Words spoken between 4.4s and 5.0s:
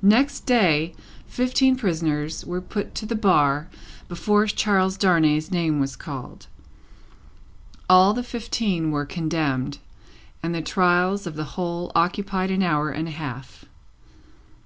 Charles